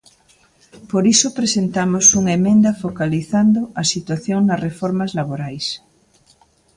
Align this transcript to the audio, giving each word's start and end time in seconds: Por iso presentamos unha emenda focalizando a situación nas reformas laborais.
Por 0.91 1.03
iso 1.13 1.35
presentamos 1.39 2.05
unha 2.19 2.33
emenda 2.39 2.77
focalizando 2.83 3.59
a 3.81 3.83
situación 3.93 4.39
nas 4.43 4.63
reformas 4.67 5.11
laborais. 5.19 5.65